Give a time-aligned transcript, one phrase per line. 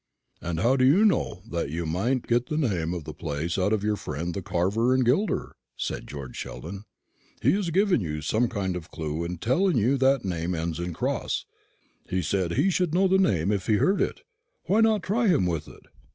[0.41, 3.71] "And how do you know that you mayn't get the name of the place out
[3.71, 6.85] of your friend the carver and gilder?" said George Sheldon;
[7.39, 10.79] "he has given you some kind of clue in telling you that the name ends
[10.79, 11.45] in Cross.
[12.09, 14.21] He said he should know the name if he heard it;
[14.63, 15.85] why not try him with it?"